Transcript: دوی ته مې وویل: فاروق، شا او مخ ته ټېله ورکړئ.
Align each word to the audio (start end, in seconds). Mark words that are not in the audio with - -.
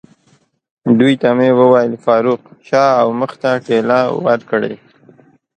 دوی 0.99 1.13
ته 1.21 1.29
مې 1.37 1.49
وویل: 1.59 1.93
فاروق، 2.03 2.41
شا 2.67 2.85
او 3.01 3.07
مخ 3.19 3.31
ته 3.41 3.51
ټېله 3.65 3.99
ورکړئ. 4.25 4.75